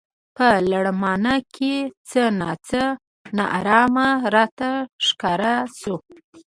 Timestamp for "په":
0.37-0.47